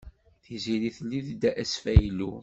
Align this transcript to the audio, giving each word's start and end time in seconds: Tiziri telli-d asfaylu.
Tiziri 0.43 0.89
telli-d 0.97 1.43
asfaylu. 1.61 2.31